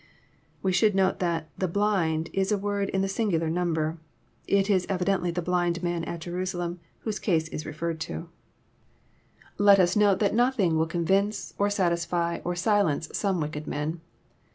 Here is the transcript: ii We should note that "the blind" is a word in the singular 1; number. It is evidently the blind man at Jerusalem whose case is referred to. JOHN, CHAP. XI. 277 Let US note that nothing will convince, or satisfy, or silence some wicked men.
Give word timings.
ii 0.03 0.07
We 0.63 0.71
should 0.71 0.95
note 0.95 1.19
that 1.19 1.51
"the 1.59 1.67
blind" 1.67 2.31
is 2.33 2.51
a 2.51 2.57
word 2.57 2.89
in 2.89 3.01
the 3.03 3.07
singular 3.07 3.45
1; 3.45 3.53
number. 3.53 3.99
It 4.47 4.67
is 4.67 4.87
evidently 4.89 5.29
the 5.29 5.43
blind 5.43 5.83
man 5.83 6.03
at 6.05 6.21
Jerusalem 6.21 6.79
whose 7.01 7.19
case 7.19 7.47
is 7.49 7.67
referred 7.67 7.99
to. 7.99 8.11
JOHN, 8.13 8.21
CHAP. 8.21 8.29
XI. 8.31 9.57
277 9.57 9.65
Let 9.67 9.79
US 9.79 9.95
note 9.95 10.19
that 10.25 10.35
nothing 10.35 10.75
will 10.75 10.87
convince, 10.87 11.53
or 11.59 11.69
satisfy, 11.69 12.39
or 12.43 12.55
silence 12.55 13.09
some 13.13 13.39
wicked 13.41 13.67
men. 13.67 14.01